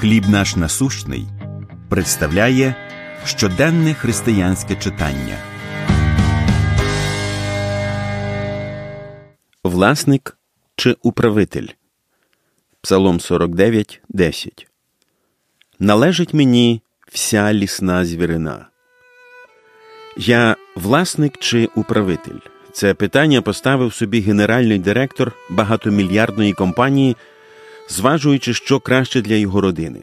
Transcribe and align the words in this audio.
Хліб 0.00 0.28
наш 0.28 0.56
насущний 0.56 1.26
представляє 1.88 2.74
щоденне 3.24 3.94
християнське 3.94 4.76
читання. 4.76 5.36
Власник 9.64 10.38
чи 10.76 10.96
управитель 11.02 11.66
Псалом 12.80 13.20
49, 13.20 14.00
10 14.08 14.66
Належить 15.78 16.34
мені 16.34 16.82
вся 17.12 17.52
лісна 17.52 18.04
звірина. 18.04 18.66
Я 20.16 20.56
власник 20.76 21.38
чи 21.38 21.68
управитель? 21.74 22.38
Це 22.72 22.94
питання 22.94 23.42
поставив 23.42 23.94
собі 23.94 24.20
генеральний 24.20 24.78
директор 24.78 25.32
багатомільярдної 25.50 26.52
компанії, 26.52 27.16
зважуючи, 27.88 28.54
що 28.54 28.80
краще 28.80 29.20
для 29.20 29.34
його 29.34 29.60
родини. 29.60 30.00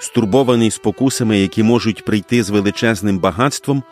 Стурбований 0.00 0.70
спокусами, 0.70 1.38
які 1.38 1.62
можуть 1.62 2.04
прийти 2.04 2.42
з 2.42 2.50
величезним 2.50 3.18
багатством, 3.18 3.82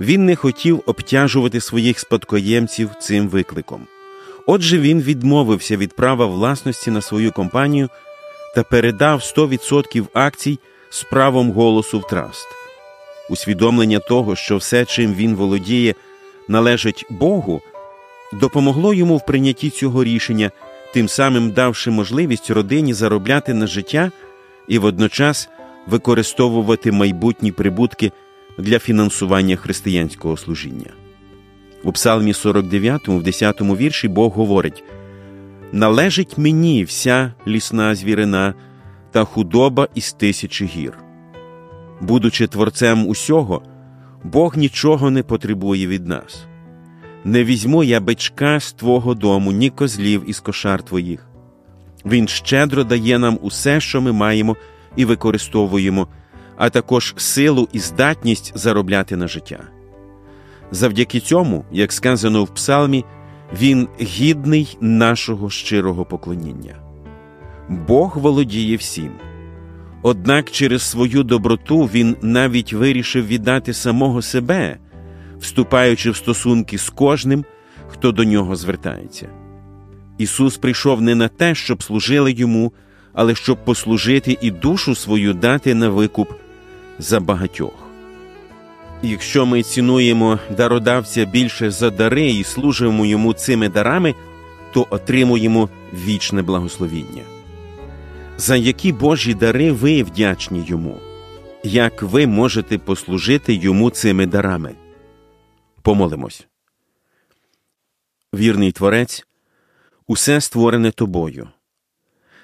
він 0.00 0.24
не 0.24 0.36
хотів 0.36 0.82
обтяжувати 0.86 1.60
своїх 1.60 1.98
спадкоємців 1.98 2.90
цим 3.00 3.28
викликом. 3.28 3.86
Отже, 4.46 4.78
він 4.78 5.02
відмовився 5.02 5.76
від 5.76 5.96
права 5.96 6.26
власності 6.26 6.90
на 6.90 7.00
свою 7.00 7.32
компанію 7.32 7.88
та 8.54 8.62
передав 8.62 9.20
100% 9.20 10.06
акцій 10.12 10.58
з 10.90 11.02
правом 11.02 11.52
голосу 11.52 12.00
в 12.00 12.06
траст. 12.06 12.46
Усвідомлення 13.30 13.98
того, 13.98 14.36
що 14.36 14.56
все, 14.56 14.84
чим 14.84 15.14
він 15.14 15.34
володіє, 15.34 15.94
належить 16.48 17.06
Богу, 17.10 17.60
допомогло 18.32 18.94
йому 18.94 19.16
в 19.16 19.26
прийнятті 19.26 19.70
цього 19.70 20.04
рішення, 20.04 20.50
тим 20.94 21.08
самим 21.08 21.50
давши 21.50 21.90
можливість 21.90 22.50
родині 22.50 22.94
заробляти 22.94 23.54
на 23.54 23.66
життя 23.66 24.10
і 24.68 24.78
водночас 24.78 25.48
використовувати 25.86 26.92
майбутні 26.92 27.52
прибутки 27.52 28.12
для 28.58 28.78
фінансування 28.78 29.56
християнського 29.56 30.36
служіння. 30.36 30.90
У 31.84 31.92
Псалмі 31.92 32.32
49, 32.32 33.08
в 33.08 33.22
10 33.22 33.60
вірші 33.60 34.08
Бог 34.08 34.32
говорить: 34.32 34.84
Належить 35.72 36.38
мені 36.38 36.84
вся 36.84 37.32
лісна 37.46 37.94
звірина 37.94 38.54
та 39.10 39.24
худоба 39.24 39.88
із 39.94 40.12
тисячі 40.12 40.64
гір. 40.64 40.98
Будучи 42.00 42.46
творцем 42.46 43.06
усього, 43.06 43.62
Бог 44.24 44.56
нічого 44.56 45.10
не 45.10 45.22
потребує 45.22 45.86
від 45.86 46.06
нас. 46.06 46.46
Не 47.24 47.44
візьму 47.44 47.84
я 47.84 48.00
бичка 48.00 48.60
з 48.60 48.72
твого 48.72 49.14
дому, 49.14 49.52
ні 49.52 49.70
козлів 49.70 50.30
із 50.30 50.40
кошар 50.40 50.82
твоїх. 50.82 51.26
Він 52.06 52.28
щедро 52.28 52.84
дає 52.84 53.18
нам 53.18 53.38
усе, 53.42 53.80
що 53.80 54.00
ми 54.00 54.12
маємо 54.12 54.56
і 54.96 55.04
використовуємо, 55.04 56.08
а 56.56 56.70
також 56.70 57.14
силу 57.16 57.68
і 57.72 57.78
здатність 57.78 58.52
заробляти 58.54 59.16
на 59.16 59.28
життя. 59.28 59.60
Завдяки 60.70 61.20
цьому, 61.20 61.64
як 61.72 61.92
сказано 61.92 62.44
в 62.44 62.54
Псалмі, 62.54 63.04
Він 63.60 63.88
гідний 64.00 64.78
нашого 64.80 65.50
щирого 65.50 66.04
поклоніння. 66.04 66.74
Бог 67.68 68.18
володіє 68.18 68.76
всім. 68.76 69.10
Однак 70.02 70.50
через 70.50 70.82
свою 70.82 71.22
доброту 71.22 71.84
він 71.84 72.16
навіть 72.22 72.72
вирішив 72.72 73.26
віддати 73.26 73.74
самого 73.74 74.22
себе, 74.22 74.78
вступаючи 75.40 76.10
в 76.10 76.16
стосунки 76.16 76.78
з 76.78 76.90
кожним, 76.90 77.44
хто 77.88 78.12
до 78.12 78.24
нього 78.24 78.56
звертається. 78.56 79.28
Ісус 80.18 80.56
прийшов 80.56 81.00
не 81.02 81.14
на 81.14 81.28
те, 81.28 81.54
щоб 81.54 81.82
служили 81.82 82.32
йому, 82.32 82.72
але 83.12 83.34
щоб 83.34 83.64
послужити 83.64 84.38
і 84.40 84.50
душу 84.50 84.94
свою 84.94 85.34
дати 85.34 85.74
на 85.74 85.88
викуп 85.88 86.28
за 86.98 87.20
багатьох. 87.20 87.88
Якщо 89.02 89.46
ми 89.46 89.62
цінуємо 89.62 90.38
дародавця 90.56 91.24
більше 91.24 91.70
за 91.70 91.90
дари 91.90 92.26
і 92.26 92.44
служимо 92.44 93.06
йому 93.06 93.32
цими 93.32 93.68
дарами, 93.68 94.14
то 94.72 94.86
отримуємо 94.90 95.68
вічне 96.06 96.42
благословіння. 96.42 97.22
За 98.38 98.56
які 98.56 98.92
Божі 98.92 99.34
дари 99.34 99.72
ви 99.72 100.02
вдячні 100.02 100.64
йому? 100.66 100.96
Як 101.64 102.02
ви 102.02 102.26
можете 102.26 102.78
послужити 102.78 103.54
йому 103.54 103.90
цими 103.90 104.26
дарами? 104.26 104.70
Помолимось. 105.88 106.46
Вірний 108.34 108.72
Творець, 108.72 109.26
усе 110.06 110.40
створене 110.40 110.90
тобою. 110.90 111.48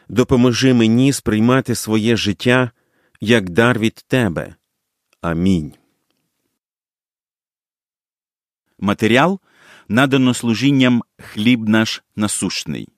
Допоможи 0.09 0.75
мені 0.75 1.13
сприймати 1.13 1.75
своє 1.75 2.17
життя 2.17 2.71
як 3.21 3.51
дар 3.51 3.79
від 3.79 3.95
тебе. 3.95 4.55
Амінь. 5.21 5.75
Матеріал 8.79 9.41
надано 9.89 10.35
служінням 10.35 11.03
хліб 11.19 11.69
наш 11.69 12.03
насущний. 12.17 12.89